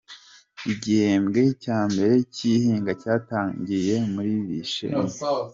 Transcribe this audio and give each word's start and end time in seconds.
Igihembwe 0.71 1.41
cya 1.63 1.79
mbere 1.91 2.15
cy’ihinga 2.33 2.91
cyatangiriye 3.01 3.95
muri 4.13 4.31
Bishenyi 4.47 5.05